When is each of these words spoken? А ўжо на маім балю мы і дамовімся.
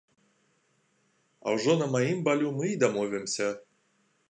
А 1.45 1.53
ўжо 1.59 1.77
на 1.83 1.87
маім 1.97 2.25
балю 2.29 2.49
мы 2.57 2.65
і 2.73 2.81
дамовімся. 2.87 3.53